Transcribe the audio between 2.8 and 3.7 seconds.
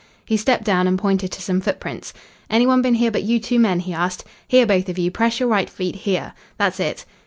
been here but you two